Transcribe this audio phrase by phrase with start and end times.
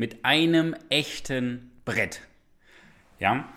[0.00, 2.22] mit einem echten Brett.
[3.18, 3.52] Ja,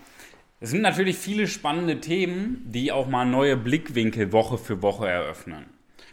[0.60, 5.64] es sind natürlich viele spannende Themen, die auch mal neue Blickwinkel Woche für Woche eröffnen.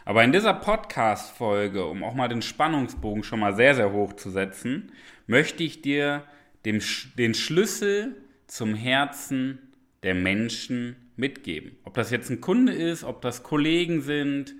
[0.06, 4.30] Aber in dieser Podcast-Folge, um auch mal den Spannungsbogen schon mal sehr, sehr hoch zu
[4.30, 4.92] setzen,
[5.26, 6.24] möchte ich dir
[6.64, 6.80] dem,
[7.18, 9.58] den Schlüssel zum Herzen
[10.02, 11.76] der Menschen mitgeben.
[11.84, 14.54] Ob das jetzt ein Kunde ist, ob das Kollegen sind,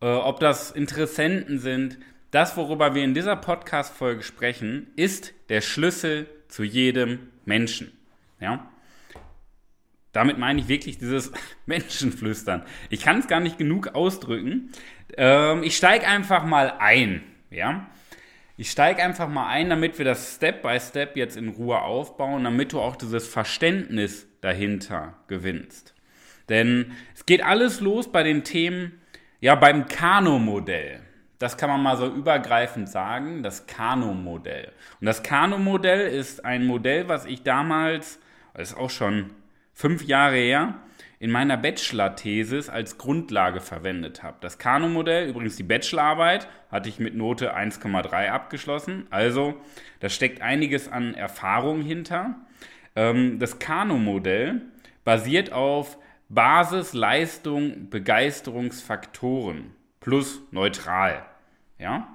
[0.00, 1.98] äh, ob das Interessenten sind,
[2.34, 7.96] das, worüber wir in dieser Podcast-Folge sprechen, ist der Schlüssel zu jedem Menschen.
[8.40, 8.68] Ja?
[10.12, 11.30] Damit meine ich wirklich dieses
[11.66, 12.64] Menschenflüstern.
[12.90, 14.72] Ich kann es gar nicht genug ausdrücken.
[15.16, 17.22] Ähm, ich steige einfach mal ein.
[17.50, 17.88] Ja?
[18.56, 22.42] Ich steige einfach mal ein, damit wir das Step by Step jetzt in Ruhe aufbauen,
[22.42, 25.94] damit du auch dieses Verständnis dahinter gewinnst.
[26.48, 29.00] Denn es geht alles los bei den Themen,
[29.40, 31.00] ja, beim Kano-Modell.
[31.44, 34.72] Das kann man mal so übergreifend sagen, das Kano-Modell.
[34.98, 38.18] Und das Kano-Modell ist ein Modell, was ich damals,
[38.54, 39.28] das ist auch schon
[39.74, 40.76] fünf Jahre her,
[41.18, 44.38] in meiner Bachelor-Thesis als Grundlage verwendet habe.
[44.40, 49.06] Das Kano-Modell, übrigens die Bachelorarbeit, hatte ich mit Note 1,3 abgeschlossen.
[49.10, 49.60] Also,
[50.00, 52.36] da steckt einiges an Erfahrung hinter.
[52.96, 54.62] Ähm, das Kano-Modell
[55.04, 55.98] basiert auf
[56.30, 61.22] Basis, Leistung, Begeisterungsfaktoren plus neutral.
[61.84, 62.08] Ja?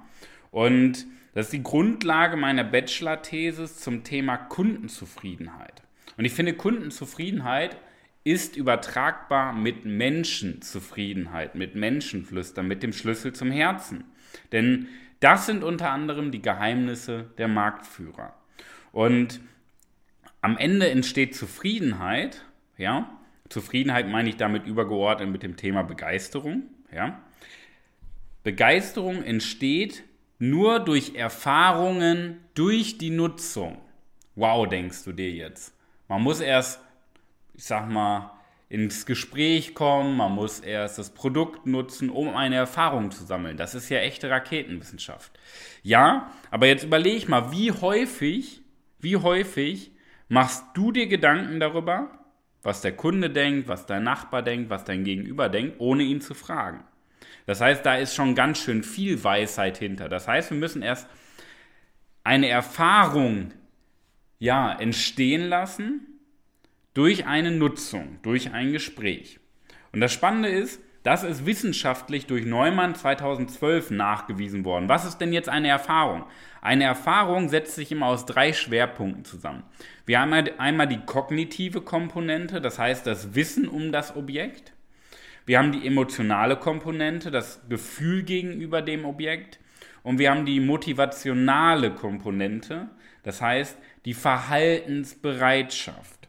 [0.50, 5.84] Und das ist die Grundlage meiner Bachelor-Thesis zum Thema Kundenzufriedenheit.
[6.17, 7.78] Und ich finde, Kundenzufriedenheit
[8.23, 14.06] ist übertragbar mit Menschenzufriedenheit, mit Menschenflüstern, mit dem Schlüssel zum Herzen.
[14.52, 14.88] Denn
[15.19, 18.34] das sind unter anderem die Geheimnisse der Marktführer.
[18.91, 19.40] Und
[20.41, 22.44] am Ende entsteht Zufriedenheit,
[22.78, 23.09] ja.
[23.50, 27.22] Zufriedenheit meine ich damit übergeordnet mit dem Thema Begeisterung, ja.
[28.50, 30.04] Begeisterung entsteht
[30.40, 33.78] nur durch Erfahrungen, durch die Nutzung.
[34.34, 35.76] Wow, denkst du dir jetzt.
[36.08, 36.82] Man muss erst,
[37.54, 38.32] ich sag mal,
[38.68, 43.56] ins Gespräch kommen, man muss erst das Produkt nutzen, um eine Erfahrung zu sammeln.
[43.56, 45.31] Das ist ja echte Raketenwissenschaft.
[45.84, 48.64] Ja, aber jetzt überlege mal, wie häufig,
[48.98, 49.92] wie häufig
[50.28, 52.10] machst du dir Gedanken darüber,
[52.64, 56.34] was der Kunde denkt, was dein Nachbar denkt, was dein Gegenüber denkt, ohne ihn zu
[56.34, 56.84] fragen.
[57.45, 60.09] Das heißt, da ist schon ganz schön viel Weisheit hinter.
[60.09, 61.07] Das heißt, wir müssen erst
[62.23, 63.53] eine Erfahrung
[64.40, 66.06] ja, entstehen lassen
[66.94, 69.39] durch eine Nutzung, durch ein Gespräch.
[69.91, 74.89] Und das Spannende ist, das ist wissenschaftlich durch Neumann 2012 nachgewiesen worden.
[74.89, 76.25] Was ist denn jetzt eine Erfahrung?
[76.62, 79.63] Eine Erfahrung setzt sich immer aus drei Schwerpunkten zusammen.
[80.06, 84.73] Wir haben einmal die kognitive Komponente, das heißt das Wissen um das Objekt.
[85.45, 89.59] Wir haben die emotionale Komponente, das Gefühl gegenüber dem Objekt.
[90.03, 92.89] Und wir haben die motivationale Komponente,
[93.23, 96.27] das heißt die Verhaltensbereitschaft.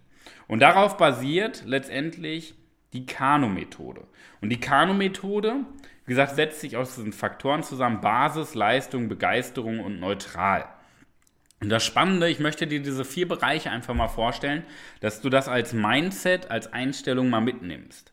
[0.49, 2.55] Und darauf basiert letztendlich
[2.93, 4.09] die Kano-Methode.
[4.41, 5.65] Und die Kano-Methode,
[6.07, 10.65] wie gesagt, setzt sich aus diesen Faktoren zusammen: Basis, Leistung, Begeisterung und neutral.
[11.61, 14.65] Und das Spannende, ich möchte dir diese vier Bereiche einfach mal vorstellen,
[15.01, 18.10] dass du das als Mindset, als Einstellung mal mitnimmst.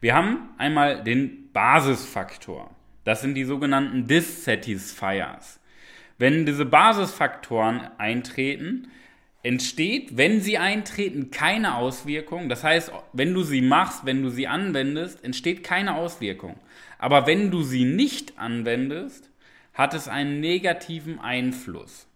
[0.00, 2.74] Wir haben einmal den Basisfaktor.
[3.04, 5.60] Das sind die sogenannten Dissatisfiers.
[6.16, 8.88] Wenn diese Basisfaktoren eintreten,
[9.42, 12.48] entsteht, wenn sie eintreten, keine Auswirkung.
[12.48, 16.58] Das heißt, wenn du sie machst, wenn du sie anwendest, entsteht keine Auswirkung.
[16.98, 19.30] Aber wenn du sie nicht anwendest,
[19.74, 22.06] hat es einen negativen Einfluss.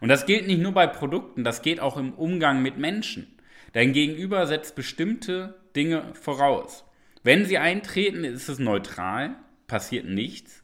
[0.00, 3.26] Und das gilt nicht nur bei Produkten, das geht auch im Umgang mit Menschen.
[3.74, 6.85] Dein Gegenüber setzt bestimmte Dinge voraus.
[7.26, 9.34] Wenn sie eintreten, ist es neutral,
[9.66, 10.62] passiert nichts.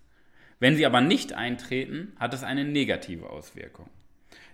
[0.60, 3.90] Wenn sie aber nicht eintreten, hat es eine negative Auswirkung.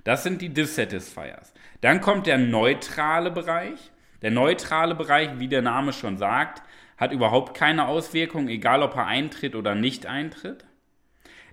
[0.05, 1.53] Das sind die Dissatisfiers.
[1.83, 3.91] Dann kommt der neutrale Bereich.
[4.23, 6.63] Der neutrale Bereich, wie der Name schon sagt,
[6.97, 10.65] hat überhaupt keine Auswirkung, egal ob er eintritt oder nicht eintritt.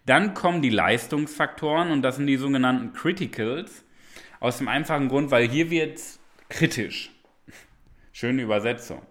[0.06, 3.84] Dann kommen die Leistungsfaktoren und das sind die sogenannten Criticals.
[4.40, 6.00] Aus dem einfachen Grund, weil hier wird
[6.48, 7.12] kritisch.
[8.14, 9.02] Schöne Übersetzung.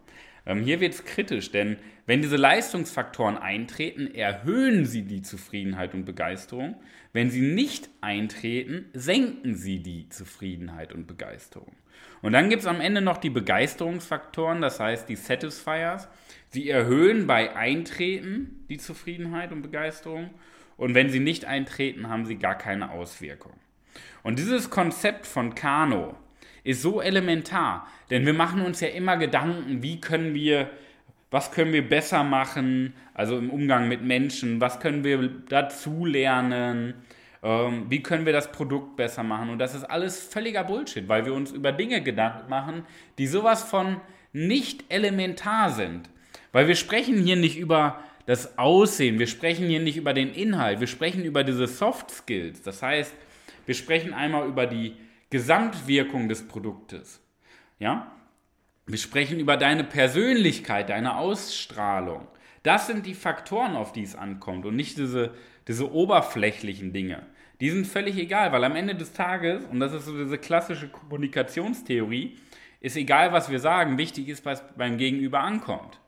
[0.47, 1.77] Ähm, hier wird es kritisch, denn
[2.07, 6.77] Wenn diese Leistungsfaktoren eintreten, erhöhen sie die Zufriedenheit und Begeisterung.
[7.15, 11.73] Wenn sie nicht eintreten, senken sie die Zufriedenheit und Begeisterung.
[12.21, 16.09] Und dann gibt es am Ende noch die Begeisterungsfaktoren, das heißt die Satisfiers.
[16.51, 20.31] Sie erhöhen bei Eintreten die Zufriedenheit und Begeisterung.
[20.77, 23.55] Und wenn sie nicht eintreten, haben sie gar keine Auswirkung.
[24.23, 26.17] Und dieses Konzept von Kano
[26.65, 30.71] ist so elementar, denn wir machen uns ja immer Gedanken, wie können wir,
[31.31, 36.95] was können wir besser machen, also im Umgang mit Menschen, was können wir dazu lernen,
[37.43, 39.51] ähm, wie können wir das Produkt besser machen.
[39.51, 42.87] Und das ist alles völliger Bullshit, weil wir uns über Dinge Gedanken machen,
[43.19, 44.01] die sowas von
[44.33, 46.09] nicht elementar sind.
[46.53, 50.81] Weil wir sprechen hier nicht über das Aussehen, wir sprechen hier nicht über den Inhalt,
[50.81, 52.63] wir sprechen über diese Soft Skills.
[52.63, 53.15] Das heißt,
[53.67, 54.97] wir sprechen einmal über die
[55.35, 57.21] Gesamtwirkung des Produktes.
[57.81, 58.13] Ja?
[58.87, 62.29] Wir sprechen über deine Persönlichkeit, deine Ausstrahlung.
[62.63, 65.35] Das sind die Faktoren, auf die es ankommt und nicht diese,
[65.67, 67.27] diese oberflächlichen Dinge.
[67.61, 70.89] Die sind völlig egal, weil am Ende des Tages, und das ist so diese klassische
[70.89, 72.39] Kommunikationstheorie,
[72.79, 75.99] ist egal, was wir sagen, wichtig ist, was beim Gegenüber ankommt.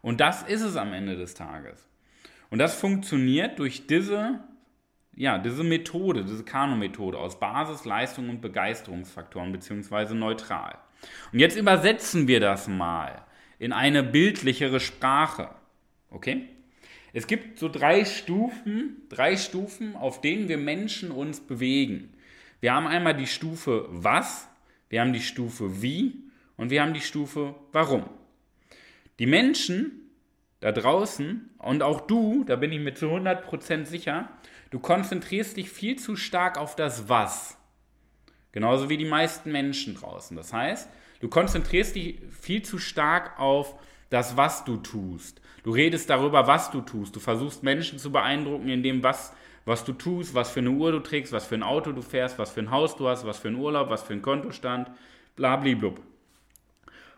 [0.00, 1.86] Und das ist es am Ende des Tages.
[2.50, 4.40] Und das funktioniert durch diese
[5.14, 10.78] ja, diese Methode, diese Kano-Methode aus Basis, Leistung und Begeisterungsfaktoren beziehungsweise neutral.
[11.32, 13.24] Und jetzt übersetzen wir das mal
[13.58, 15.50] in eine bildlichere Sprache.
[16.10, 16.48] Okay?
[17.12, 22.14] Es gibt so drei Stufen, drei Stufen, auf denen wir Menschen uns bewegen.
[22.60, 24.48] Wir haben einmal die Stufe was,
[24.88, 26.22] wir haben die Stufe wie
[26.56, 28.04] und wir haben die Stufe warum.
[29.18, 30.10] Die Menschen
[30.60, 34.30] da draußen und auch du, da bin ich mir zu 100% sicher,
[34.72, 37.58] Du konzentrierst dich viel zu stark auf das Was.
[38.52, 40.34] Genauso wie die meisten Menschen draußen.
[40.34, 40.88] Das heißt,
[41.20, 43.74] du konzentrierst dich viel zu stark auf
[44.08, 45.42] das, was du tust.
[45.62, 47.14] Du redest darüber, was du tust.
[47.14, 49.34] Du versuchst Menschen zu beeindrucken in dem, was,
[49.66, 52.38] was du tust, was für eine Uhr du trägst, was für ein Auto du fährst,
[52.38, 54.90] was für ein Haus du hast, was für ein Urlaub, was für ein Kontostand,
[55.36, 56.00] blablablub.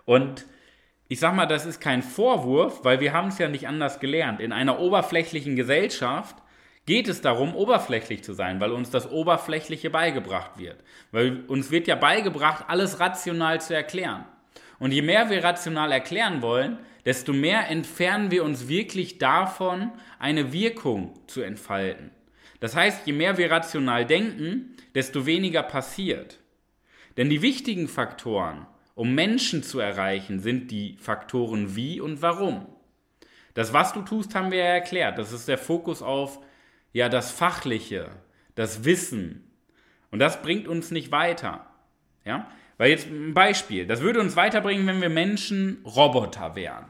[0.05, 0.45] Und
[1.06, 4.41] ich sag mal, das ist kein Vorwurf, weil wir haben es ja nicht anders gelernt.
[4.41, 6.35] In einer oberflächlichen Gesellschaft
[6.86, 10.76] geht es darum, oberflächlich zu sein, weil uns das Oberflächliche beigebracht wird.
[11.12, 14.25] Weil uns wird ja beigebracht, alles rational zu erklären.
[14.78, 20.52] Und je mehr wir rational erklären wollen, desto mehr entfernen wir uns wirklich davon, eine
[20.52, 22.10] Wirkung zu entfalten.
[22.60, 26.38] Das heißt, je mehr wir rational denken, desto weniger passiert.
[27.16, 32.66] Denn die wichtigen Faktoren, um Menschen zu erreichen, sind die Faktoren wie und warum.
[33.54, 35.19] Das, was du tust, haben wir ja erklärt.
[35.19, 36.40] Das ist der Fokus auf
[36.94, 38.08] ja das Fachliche,
[38.55, 39.50] das Wissen.
[40.11, 41.67] Und das bringt uns nicht weiter.
[42.25, 42.49] Ja?
[42.79, 46.87] Weil jetzt ein Beispiel, das würde uns weiterbringen, wenn wir Menschen Roboter wären.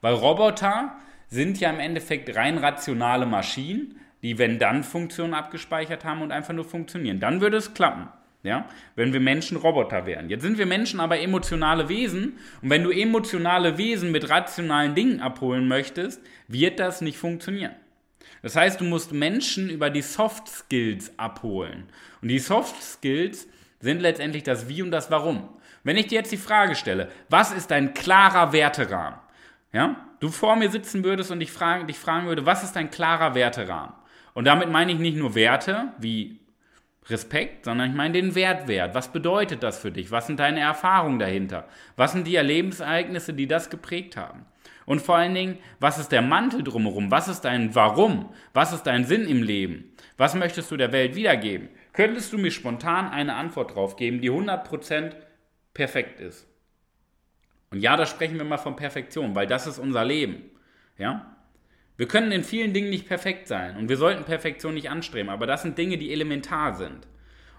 [0.00, 0.96] Weil Roboter
[1.26, 7.20] sind ja im Endeffekt rein rationale Maschinen, die Wenn-Dann-Funktionen abgespeichert haben und einfach nur funktionieren.
[7.20, 8.08] Dann würde es klappen.
[8.44, 8.68] Ja?
[8.94, 10.30] Wenn wir Menschen Roboter wären.
[10.30, 15.20] Jetzt sind wir Menschen aber emotionale Wesen und wenn du emotionale Wesen mit rationalen Dingen
[15.20, 17.74] abholen möchtest, wird das nicht funktionieren.
[18.42, 21.88] Das heißt, du musst Menschen über die Soft Skills abholen.
[22.22, 23.48] Und die Soft Skills
[23.80, 25.48] sind letztendlich das Wie und das Warum.
[25.84, 29.18] Wenn ich dir jetzt die Frage stelle, was ist ein klarer Werterahmen?
[29.72, 29.96] Ja?
[30.20, 33.34] Du vor mir sitzen würdest und dich fragen, dich fragen würde, was ist ein klarer
[33.34, 33.94] Werterahmen?
[34.34, 36.40] Und damit meine ich nicht nur Werte wie
[37.06, 38.94] Respekt, sondern ich meine den Wertwert.
[38.94, 40.10] Was bedeutet das für dich?
[40.10, 41.66] Was sind deine Erfahrungen dahinter?
[41.96, 44.44] Was sind die Erlebensereignisse, die das geprägt haben?
[44.88, 47.10] Und vor allen Dingen, was ist der Mantel drumherum?
[47.10, 48.30] Was ist dein Warum?
[48.54, 49.92] Was ist dein Sinn im Leben?
[50.16, 51.68] Was möchtest du der Welt wiedergeben?
[51.92, 55.12] Könntest du mir spontan eine Antwort drauf geben, die 100%
[55.74, 56.46] perfekt ist?
[57.70, 60.44] Und ja, da sprechen wir mal von Perfektion, weil das ist unser Leben.
[60.96, 61.36] Ja?
[61.98, 65.46] Wir können in vielen Dingen nicht perfekt sein und wir sollten Perfektion nicht anstreben, aber
[65.46, 67.06] das sind Dinge, die elementar sind.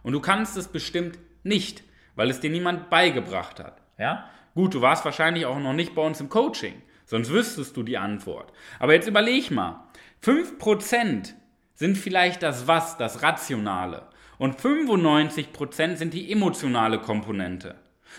[0.01, 1.83] Und du kannst es bestimmt nicht,
[2.15, 3.83] weil es dir niemand beigebracht hat.
[3.99, 4.27] Ja?
[4.55, 6.81] Gut, du warst wahrscheinlich auch noch nicht bei uns im Coaching.
[7.09, 8.53] Sonst wüsstest du die Antwort.
[8.77, 9.83] Aber jetzt überleg mal.
[10.23, 11.33] 5%
[11.73, 14.03] sind vielleicht das Was, das Rationale.
[14.37, 17.73] Und 95% sind die emotionale Komponente.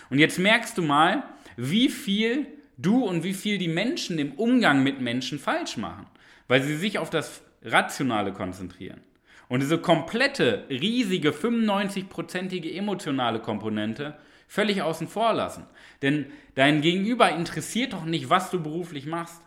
[0.09, 1.23] Und jetzt merkst du mal,
[1.55, 6.07] wie viel du und wie viel die Menschen im Umgang mit Menschen falsch machen.
[6.49, 8.99] Weil sie sich auf das Rationale konzentrieren.
[9.47, 14.17] Und diese komplette, riesige, 95-prozentige emotionale Komponente
[14.51, 15.65] völlig außen vor lassen.
[16.01, 19.41] Denn dein Gegenüber interessiert doch nicht, was du beruflich machst.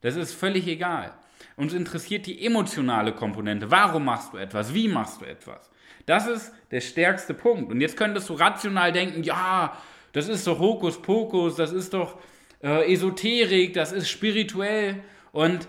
[0.00, 1.12] Das ist völlig egal.
[1.56, 3.70] Uns interessiert die emotionale Komponente.
[3.70, 4.72] Warum machst du etwas?
[4.72, 5.70] Wie machst du etwas?
[6.06, 7.70] Das ist der stärkste Punkt.
[7.70, 9.76] Und jetzt könntest du rational denken, ja,
[10.12, 12.18] das ist doch Hokuspokus, das ist doch
[12.62, 15.02] äh, Esoterik, das ist spirituell.
[15.30, 15.68] Und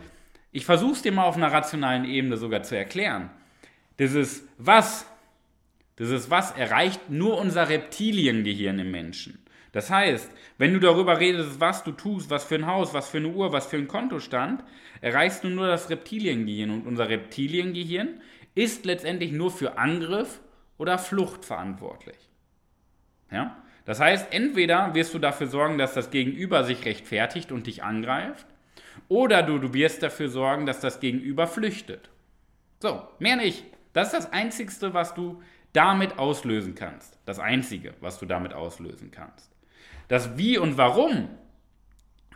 [0.53, 3.29] ich versuche es dir mal auf einer rationalen Ebene sogar zu erklären.
[3.99, 5.05] Dieses Was,
[5.99, 9.43] dieses Was erreicht nur unser Reptiliengehirn im Menschen.
[9.71, 13.17] Das heißt, wenn du darüber redest, was du tust, was für ein Haus, was für
[13.17, 14.63] eine Uhr, was für ein Kontostand,
[15.01, 16.71] erreichst du nur das Reptiliengehirn.
[16.71, 18.21] Und unser Reptiliengehirn
[18.55, 20.39] ist letztendlich nur für Angriff
[20.77, 22.17] oder Flucht verantwortlich.
[23.31, 23.61] Ja?
[23.85, 28.47] Das heißt, entweder wirst du dafür sorgen, dass das Gegenüber sich rechtfertigt und dich angreift,
[29.07, 32.09] oder du, du wirst dafür sorgen, dass das Gegenüber flüchtet.
[32.79, 33.65] So, mehr nicht.
[33.93, 35.41] Das ist das Einzige, was du
[35.73, 37.17] damit auslösen kannst.
[37.25, 39.51] Das Einzige, was du damit auslösen kannst.
[40.07, 41.29] Das Wie und Warum,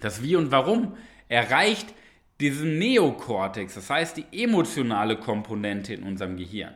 [0.01, 0.95] das Wie und Warum
[1.27, 1.93] erreicht
[2.39, 6.75] diesen Neokortex, das heißt die emotionale Komponente in unserem Gehirn.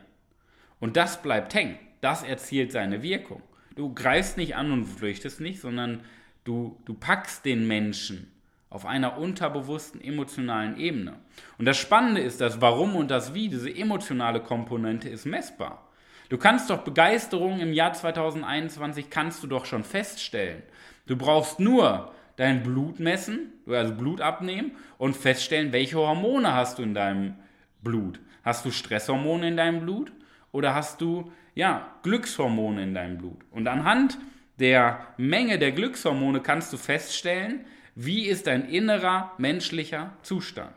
[0.80, 1.78] Und das bleibt hängen.
[2.00, 3.42] Das erzielt seine Wirkung.
[3.74, 6.02] Du greifst nicht an und flüchtest nicht, sondern
[6.44, 8.32] du, du packst den Menschen
[8.70, 11.14] auf einer unterbewussten emotionalen Ebene.
[11.58, 15.87] Und das Spannende ist, das Warum und das Wie, diese emotionale Komponente ist messbar.
[16.28, 20.62] Du kannst doch Begeisterung im Jahr 2021 kannst du doch schon feststellen.
[21.06, 26.82] Du brauchst nur dein Blut messen, also Blut abnehmen und feststellen, welche Hormone hast du
[26.82, 27.34] in deinem
[27.82, 28.20] Blut.
[28.44, 30.12] Hast du Stresshormone in deinem Blut
[30.52, 33.38] oder hast du ja, Glückshormone in deinem Blut?
[33.50, 34.18] Und anhand
[34.60, 40.74] der Menge der Glückshormone kannst du feststellen, wie ist dein innerer menschlicher Zustand.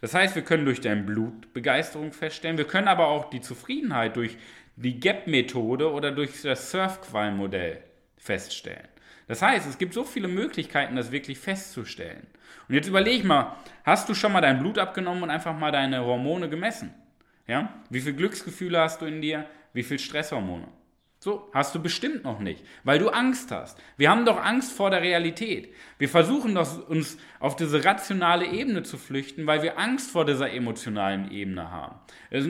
[0.00, 4.16] Das heißt, wir können durch dein Blut Begeisterung feststellen, wir können aber auch die Zufriedenheit
[4.16, 4.36] durch
[4.76, 7.82] die GAP-Methode oder durch das Surfqual-Modell
[8.16, 8.88] feststellen.
[9.26, 12.26] Das heißt, es gibt so viele Möglichkeiten, das wirklich festzustellen.
[12.68, 16.04] Und jetzt überleg mal, hast du schon mal dein Blut abgenommen und einfach mal deine
[16.04, 16.94] Hormone gemessen?
[17.46, 17.72] Ja?
[17.90, 19.46] Wie viele Glücksgefühle hast du in dir?
[19.72, 20.68] Wie viele Stresshormone?
[21.24, 23.80] So, hast du bestimmt noch nicht, weil du Angst hast.
[23.96, 25.72] Wir haben doch Angst vor der Realität.
[25.96, 30.52] Wir versuchen doch, uns auf diese rationale Ebene zu flüchten, weil wir Angst vor dieser
[30.52, 31.96] emotionalen Ebene haben.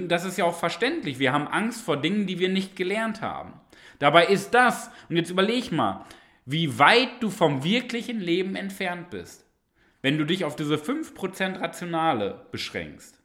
[0.08, 1.20] Das ist ja auch verständlich.
[1.20, 3.60] Wir haben Angst vor Dingen, die wir nicht gelernt haben.
[4.00, 6.04] Dabei ist das, und jetzt überleg mal,
[6.44, 9.46] wie weit du vom wirklichen Leben entfernt bist,
[10.02, 13.20] wenn du dich auf diese 5% Rationale beschränkst.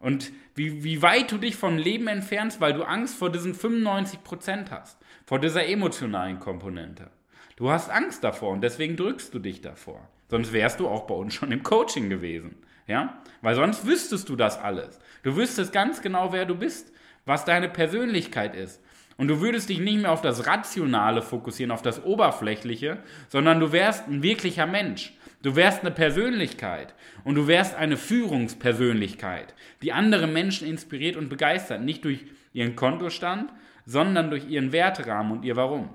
[0.00, 4.70] Und wie, wie weit du dich vom Leben entfernst, weil du Angst vor diesen 95%
[4.70, 7.10] hast, vor dieser emotionalen Komponente.
[7.56, 10.08] Du hast Angst davor und deswegen drückst du dich davor.
[10.28, 12.56] Sonst wärst du auch bei uns schon im Coaching gewesen.
[12.86, 13.22] Ja?
[13.42, 14.98] Weil sonst wüsstest du das alles.
[15.22, 16.92] Du wüsstest ganz genau, wer du bist,
[17.26, 18.82] was deine Persönlichkeit ist.
[19.18, 23.70] Und du würdest dich nicht mehr auf das Rationale fokussieren, auf das Oberflächliche, sondern du
[23.70, 25.12] wärst ein wirklicher Mensch.
[25.42, 26.94] Du wärst eine Persönlichkeit
[27.24, 33.50] und du wärst eine Führungspersönlichkeit, die andere Menschen inspiriert und begeistert, nicht durch ihren Kontostand,
[33.86, 35.90] sondern durch ihren Werterahmen und ihr Warum.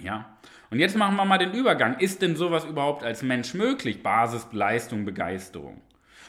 [0.00, 0.38] Ja.
[0.70, 1.98] Und jetzt machen wir mal den Übergang.
[1.98, 4.02] Ist denn sowas überhaupt als Mensch möglich?
[4.02, 5.80] Basis, Leistung, Begeisterung.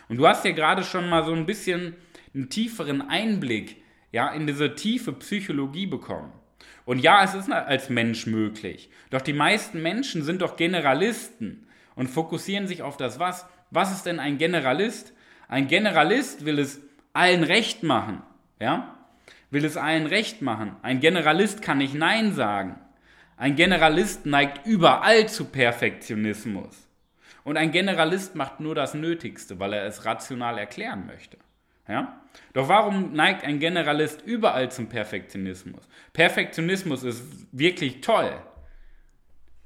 [0.07, 1.95] Und du hast ja gerade schon mal so ein bisschen
[2.33, 3.77] einen tieferen Einblick
[4.11, 6.31] ja, in diese tiefe Psychologie bekommen.
[6.85, 8.89] Und ja, es ist als Mensch möglich.
[9.11, 11.67] Doch die meisten Menschen sind doch Generalisten
[11.99, 13.45] und fokussieren sich auf das Was.
[13.71, 15.11] Was ist denn ein Generalist?
[15.49, 16.79] Ein Generalist will es
[17.11, 18.23] allen recht machen,
[18.57, 18.95] ja?
[19.51, 20.77] Will es allen recht machen.
[20.81, 22.79] Ein Generalist kann nicht Nein sagen.
[23.35, 26.87] Ein Generalist neigt überall zu Perfektionismus.
[27.43, 31.37] Und ein Generalist macht nur das Nötigste, weil er es rational erklären möchte.
[31.85, 32.21] Ja?
[32.53, 35.81] Doch warum neigt ein Generalist überall zum Perfektionismus?
[36.13, 38.31] Perfektionismus ist wirklich toll.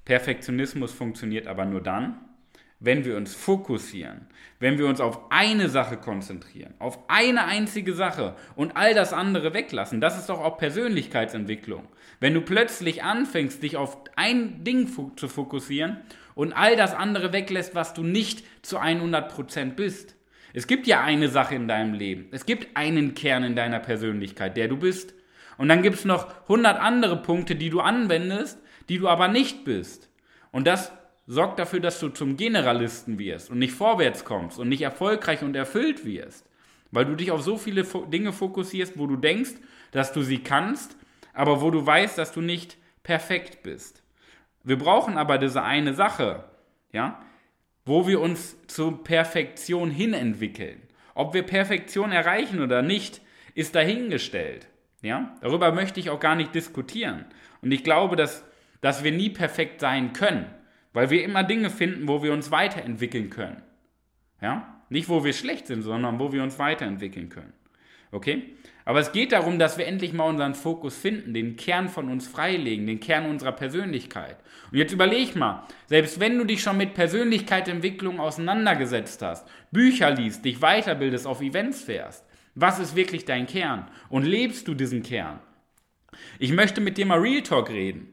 [0.06, 2.20] Perfektionismus funktioniert aber nur dann,
[2.80, 4.28] wenn wir uns fokussieren,
[4.60, 9.54] wenn wir uns auf eine Sache konzentrieren, auf eine einzige Sache und all das andere
[9.54, 10.02] weglassen.
[10.02, 11.88] Das ist doch auch Persönlichkeitsentwicklung.
[12.20, 15.98] Wenn du plötzlich anfängst, dich auf ein Ding zu fokussieren
[16.36, 20.16] und all das andere weglässt, was du nicht zu 100% bist.
[20.54, 22.28] Es gibt ja eine Sache in deinem Leben.
[22.32, 25.14] Es gibt einen Kern in deiner Persönlichkeit, der du bist.
[25.58, 28.60] Und dann gibt es noch 100 andere Punkte, die du anwendest,
[28.90, 30.10] die du aber nicht bist.
[30.52, 30.92] Und das
[31.26, 35.56] sorgt dafür, dass du zum Generalisten wirst und nicht vorwärts kommst und nicht erfolgreich und
[35.56, 36.46] erfüllt wirst.
[36.92, 39.54] Weil du dich auf so viele Dinge fokussierst, wo du denkst,
[39.92, 40.96] dass du sie kannst,
[41.34, 44.04] aber wo du weißt, dass du nicht perfekt bist.
[44.64, 46.46] Wir brauchen aber diese eine Sache,
[46.92, 47.22] ja,
[47.86, 50.82] wo wir uns zur Perfektion hin entwickeln.
[51.16, 53.22] Ob wir Perfektion erreichen oder nicht,
[53.56, 54.68] ist dahingestellt.
[55.02, 55.36] Ja?
[55.42, 57.26] Darüber möchte ich auch gar nicht diskutieren.
[57.62, 58.46] Und ich glaube, dass,
[58.84, 60.46] dass wir nie perfekt sein können,
[60.92, 63.64] weil wir immer Dinge finden, wo wir uns weiterentwickeln können.
[64.42, 64.84] Ja?
[64.90, 67.54] Nicht, wo wir schlecht sind, sondern wo wir uns weiterentwickeln können.
[68.12, 68.56] Okay?
[68.84, 72.28] Aber es geht darum, dass wir endlich mal unseren Fokus finden, den Kern von uns
[72.28, 74.36] freilegen, den Kern unserer Persönlichkeit.
[74.70, 80.44] Und jetzt überleg mal, selbst wenn du dich schon mit Persönlichkeitsentwicklung auseinandergesetzt hast, Bücher liest,
[80.44, 83.90] dich weiterbildest, auf Events fährst, was ist wirklich dein Kern?
[84.10, 85.40] Und lebst du diesen Kern?
[86.38, 88.13] Ich möchte mit dir mal Real Talk reden.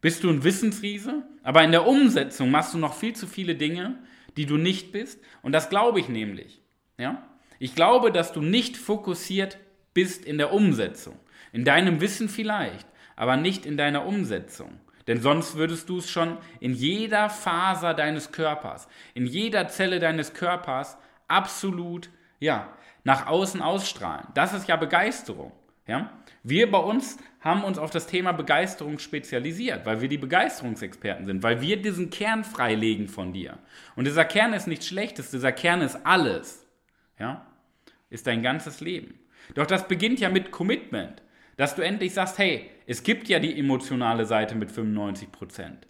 [0.00, 1.24] Bist du ein Wissensriese?
[1.42, 3.98] Aber in der Umsetzung machst du noch viel zu viele Dinge,
[4.36, 5.20] die du nicht bist.
[5.42, 6.60] Und das glaube ich nämlich.
[6.98, 7.28] Ja?
[7.58, 9.58] Ich glaube, dass du nicht fokussiert
[9.94, 11.18] bist in der Umsetzung.
[11.52, 12.86] In deinem Wissen vielleicht,
[13.16, 14.80] aber nicht in deiner Umsetzung.
[15.06, 20.34] Denn sonst würdest du es schon in jeder Faser deines Körpers, in jeder Zelle deines
[20.34, 20.98] Körpers
[21.28, 22.10] absolut,
[22.40, 24.26] ja, nach außen ausstrahlen.
[24.34, 25.52] Das ist ja Begeisterung.
[25.86, 26.10] Ja?
[26.42, 31.42] Wir bei uns haben uns auf das Thema Begeisterung spezialisiert, weil wir die Begeisterungsexperten sind,
[31.42, 33.58] weil wir diesen Kern freilegen von dir.
[33.94, 36.66] Und dieser Kern ist nichts Schlechtes, dieser Kern ist alles.
[37.18, 37.46] Ja?
[38.10, 39.18] Ist dein ganzes Leben.
[39.54, 41.22] Doch das beginnt ja mit Commitment,
[41.56, 45.86] dass du endlich sagst, hey, es gibt ja die emotionale Seite mit 95 Prozent.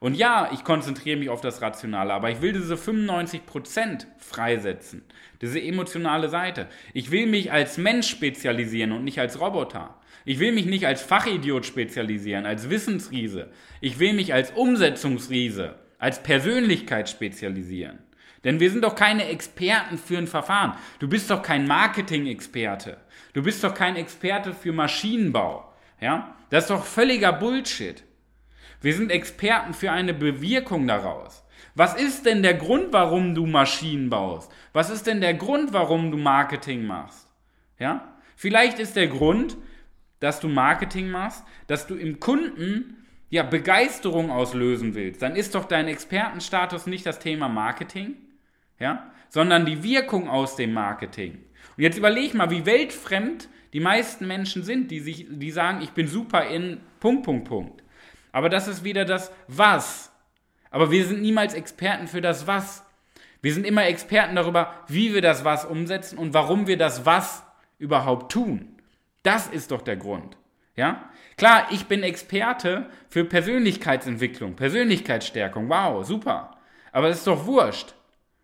[0.00, 5.02] Und ja, ich konzentriere mich auf das Rationale, aber ich will diese 95% freisetzen.
[5.42, 6.68] Diese emotionale Seite.
[6.94, 9.96] Ich will mich als Mensch spezialisieren und nicht als Roboter.
[10.24, 13.50] Ich will mich nicht als Fachidiot spezialisieren, als Wissensriese.
[13.80, 17.98] Ich will mich als Umsetzungsriese, als Persönlichkeit spezialisieren.
[18.44, 20.74] Denn wir sind doch keine Experten für ein Verfahren.
[21.00, 22.98] Du bist doch kein Marketing-Experte.
[23.32, 25.72] Du bist doch kein Experte für Maschinenbau.
[26.00, 26.36] Ja?
[26.50, 28.04] Das ist doch völliger Bullshit.
[28.80, 31.44] Wir sind Experten für eine Bewirkung daraus.
[31.74, 34.50] Was ist denn der Grund, warum du Maschinen baust?
[34.72, 37.28] Was ist denn der Grund, warum du Marketing machst?
[37.78, 38.16] Ja?
[38.36, 39.56] Vielleicht ist der Grund,
[40.20, 45.22] dass du Marketing machst, dass du im Kunden ja Begeisterung auslösen willst.
[45.22, 48.14] Dann ist doch dein Expertenstatus nicht das Thema Marketing,
[48.78, 51.38] ja, sondern die Wirkung aus dem Marketing.
[51.76, 55.90] Und jetzt überleg mal, wie weltfremd die meisten Menschen sind, die sich die sagen, ich
[55.90, 57.82] bin super in Punkt Punkt Punkt.
[58.32, 60.12] Aber das ist wieder das Was.
[60.70, 62.84] Aber wir sind niemals Experten für das Was.
[63.40, 67.44] Wir sind immer Experten darüber, wie wir das Was umsetzen und warum wir das Was
[67.78, 68.76] überhaupt tun.
[69.22, 70.36] Das ist doch der Grund.
[70.76, 71.10] Ja?
[71.36, 75.68] Klar, ich bin Experte für Persönlichkeitsentwicklung, Persönlichkeitsstärkung.
[75.68, 76.56] Wow, super.
[76.92, 77.94] Aber das ist doch wurscht.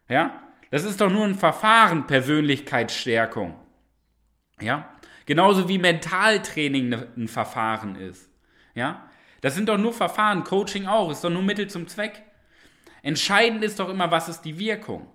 [0.09, 0.43] Ja?
[0.71, 3.55] Das ist doch nur ein Verfahren Persönlichkeitsstärkung.
[4.61, 4.89] Ja?
[5.27, 8.31] Genauso wie Mentaltraining ne, ein Verfahren ist.
[8.75, 9.09] Ja?
[9.45, 12.23] Das sind doch nur Verfahren, Coaching auch, ist doch nur Mittel zum Zweck.
[13.03, 15.07] Entscheidend ist doch immer, was ist die Wirkung?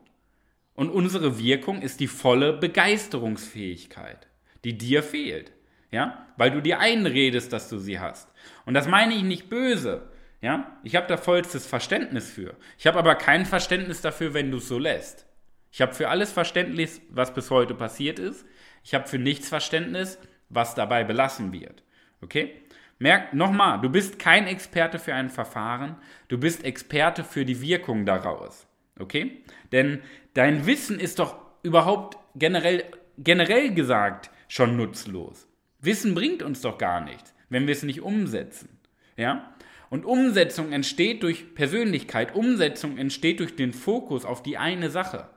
[0.75, 4.27] Und unsere Wirkung ist die volle Begeisterungsfähigkeit,
[4.63, 5.51] die dir fehlt.
[5.89, 6.27] Ja?
[6.37, 8.29] Weil du dir einredest, dass du sie hast.
[8.67, 10.11] Und das meine ich nicht böse.
[10.41, 10.77] Ja?
[10.83, 12.55] Ich habe da vollstes Verständnis für.
[12.77, 15.25] Ich habe aber kein Verständnis dafür, wenn du es so lässt.
[15.71, 18.45] Ich habe für alles Verständnis, was bis heute passiert ist.
[18.83, 21.81] Ich habe für nichts Verständnis, was dabei belassen wird.
[22.21, 22.61] Okay?
[22.99, 25.95] Merk nochmal, du bist kein Experte für ein Verfahren,
[26.27, 28.67] du bist Experte für die Wirkung daraus.
[28.99, 29.41] Okay?
[29.71, 30.01] Denn
[30.33, 32.83] dein Wissen ist doch überhaupt generell,
[33.17, 35.47] generell gesagt schon nutzlos.
[35.79, 38.77] Wissen bringt uns doch gar nichts, wenn wir es nicht umsetzen.
[39.15, 39.53] Ja?
[39.89, 45.29] Und Umsetzung entsteht durch Persönlichkeit, Umsetzung entsteht durch den Fokus auf die eine Sache.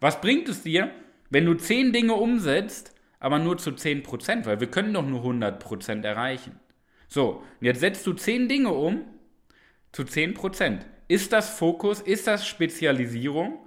[0.00, 0.90] Was bringt es dir,
[1.30, 6.04] wenn du zehn Dinge umsetzt, aber nur zu 10%, weil wir können doch nur 100%
[6.04, 6.60] erreichen.
[7.14, 9.02] So, und jetzt setzt du zehn Dinge um
[9.92, 10.84] zu 10 Prozent.
[11.06, 12.00] Ist das Fokus?
[12.00, 13.60] Ist das Spezialisierung?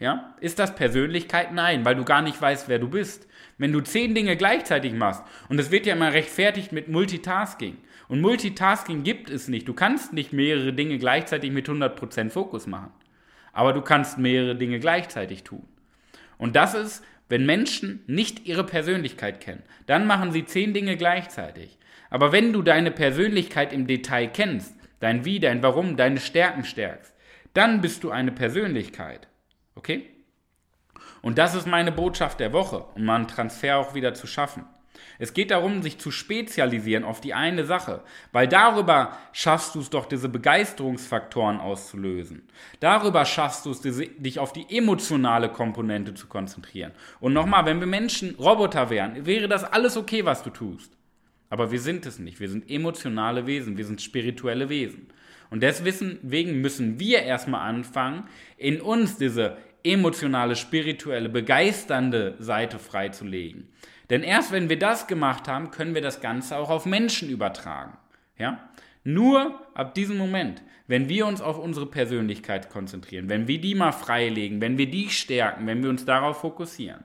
[0.00, 0.34] Ja?
[0.40, 1.52] Ist das Persönlichkeit?
[1.52, 3.28] Nein, weil du gar nicht weißt, wer du bist.
[3.58, 7.76] Wenn du zehn Dinge gleichzeitig machst, und es wird ja immer rechtfertigt mit Multitasking.
[8.08, 9.68] Und Multitasking gibt es nicht.
[9.68, 12.90] Du kannst nicht mehrere Dinge gleichzeitig mit 100% Fokus machen.
[13.52, 15.62] Aber du kannst mehrere Dinge gleichzeitig tun.
[16.38, 19.62] Und das ist, wenn Menschen nicht ihre Persönlichkeit kennen.
[19.86, 21.78] Dann machen sie zehn Dinge gleichzeitig.
[22.10, 27.14] Aber wenn du deine Persönlichkeit im Detail kennst, dein Wie, dein Warum, deine Stärken stärkst,
[27.54, 29.28] dann bist du eine Persönlichkeit.
[29.74, 30.10] Okay?
[31.22, 34.64] Und das ist meine Botschaft der Woche, um mal einen Transfer auch wieder zu schaffen.
[35.18, 39.90] Es geht darum, sich zu spezialisieren auf die eine Sache, weil darüber schaffst du es
[39.90, 42.48] doch, diese Begeisterungsfaktoren auszulösen.
[42.80, 46.92] Darüber schaffst du es, dich auf die emotionale Komponente zu konzentrieren.
[47.20, 50.96] Und nochmal, wenn wir Menschen Roboter wären, wäre das alles okay, was du tust.
[51.50, 52.40] Aber wir sind es nicht.
[52.40, 55.08] Wir sind emotionale Wesen, wir sind spirituelle Wesen.
[55.50, 63.68] Und deswegen müssen wir erstmal anfangen, in uns diese emotionale, spirituelle, begeisternde Seite freizulegen.
[64.10, 67.96] Denn erst wenn wir das gemacht haben, können wir das Ganze auch auf Menschen übertragen.
[68.38, 68.70] Ja?
[69.02, 73.92] Nur ab diesem Moment, wenn wir uns auf unsere Persönlichkeit konzentrieren, wenn wir die mal
[73.92, 77.04] freilegen, wenn wir die stärken, wenn wir uns darauf fokussieren,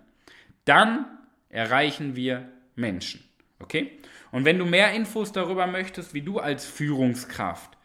[0.66, 1.06] dann
[1.50, 3.25] erreichen wir Menschen.
[3.60, 4.00] Okay?
[4.32, 7.78] Und wenn du mehr Infos darüber möchtest, wie du als Führungskraft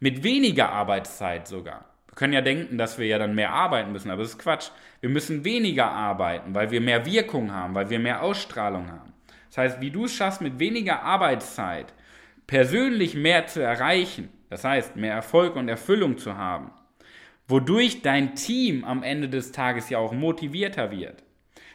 [0.00, 4.10] mit weniger Arbeitszeit sogar, wir können ja denken, dass wir ja dann mehr arbeiten müssen,
[4.10, 4.70] aber das ist Quatsch.
[5.00, 9.12] Wir müssen weniger arbeiten, weil wir mehr Wirkung haben, weil wir mehr Ausstrahlung haben.
[9.50, 11.92] Das heißt, wie du es schaffst, mit weniger Arbeitszeit
[12.46, 16.70] persönlich mehr zu erreichen, das heißt, mehr Erfolg und Erfüllung zu haben,
[17.46, 21.22] wodurch dein Team am Ende des Tages ja auch motivierter wird,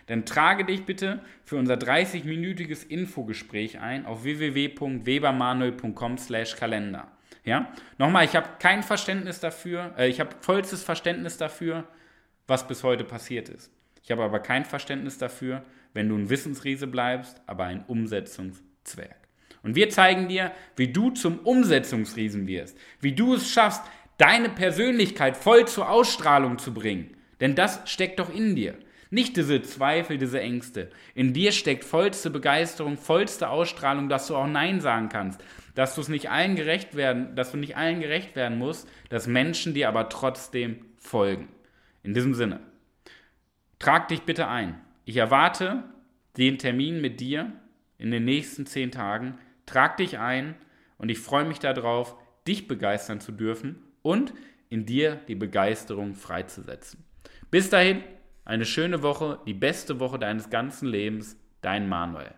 [0.08, 7.12] dann trage dich bitte für unser 30-minütiges Infogespräch ein auf www.webermanuel.com/kalender.
[7.44, 7.74] Ja?
[7.98, 11.86] Nochmal, ich habe kein Verständnis dafür, äh, ich habe vollstes Verständnis dafür,
[12.48, 13.72] was bis heute passiert ist.
[14.04, 15.64] Ich habe aber kein Verständnis dafür,
[15.94, 19.16] wenn du ein Wissensriese bleibst, aber ein Umsetzungszwerg.
[19.62, 23.82] Und wir zeigen dir, wie du zum Umsetzungsriesen wirst, wie du es schaffst,
[24.18, 27.16] deine Persönlichkeit voll zur Ausstrahlung zu bringen.
[27.40, 28.76] Denn das steckt doch in dir.
[29.14, 30.90] Nicht diese Zweifel, diese Ängste.
[31.14, 35.40] In dir steckt vollste Begeisterung, vollste Ausstrahlung, dass du auch Nein sagen kannst,
[35.76, 39.28] dass du es nicht allen gerecht werden, dass du nicht allen gerecht werden musst, dass
[39.28, 41.48] Menschen dir aber trotzdem folgen.
[42.02, 42.60] In diesem Sinne,
[43.78, 44.82] trag dich bitte ein.
[45.06, 45.84] Ich erwarte
[46.36, 47.52] den Termin mit dir
[48.00, 49.38] in den nächsten zehn Tagen.
[49.68, 50.56] Trag dich ein
[50.98, 52.16] und ich freue mich darauf,
[52.48, 54.34] dich begeistern zu dürfen und
[54.70, 57.04] in dir die Begeisterung freizusetzen.
[57.52, 58.02] Bis dahin,
[58.46, 62.34] eine schöne Woche, die beste Woche deines ganzen Lebens, dein Manuel.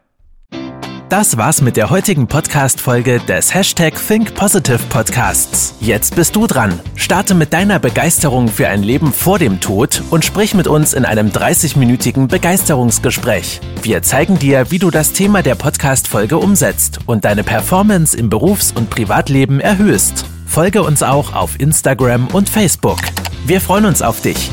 [1.10, 5.76] Das war's mit der heutigen Podcast-Folge des Hashtag Think Positive Podcasts.
[5.80, 6.80] Jetzt bist du dran.
[6.96, 11.06] Starte mit deiner Begeisterung für ein Leben vor dem Tod und sprich mit uns in
[11.06, 13.62] einem 30-minütigen Begeisterungsgespräch.
[13.84, 18.72] Wir zeigen dir, wie du das Thema der Podcast-Folge umsetzt und deine Performance im Berufs-
[18.72, 20.26] und Privatleben erhöhst.
[20.48, 23.00] Folge uns auch auf Instagram und Facebook.
[23.46, 24.50] Wir freuen uns auf dich.